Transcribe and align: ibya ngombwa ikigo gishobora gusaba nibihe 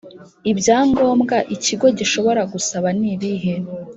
ibya 0.51 0.77
ngombwa 0.89 1.35
ikigo 1.55 1.87
gishobora 1.97 2.41
gusaba 2.53 2.87
nibihe 2.99 3.53